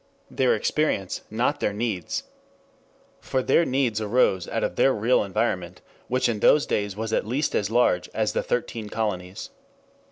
Their 0.31 0.55
experience, 0.55 1.21
not 1.29 1.59
their 1.59 1.73
needs. 1.73 2.23
For 3.19 3.43
their 3.43 3.65
needs 3.65 4.01
arose 4.01 4.47
out 4.47 4.63
of 4.63 4.75
their 4.75 4.95
real 4.95 5.23
environment, 5.23 5.81
which 6.07 6.27
in 6.27 6.39
those 6.39 6.65
days 6.65 6.95
was 6.95 7.13
at 7.13 7.27
least 7.27 7.53
as 7.53 7.69
large 7.69 8.09
as 8.11 8.33
the 8.33 8.41
thirteen 8.41 8.89
colonies. 8.89 9.51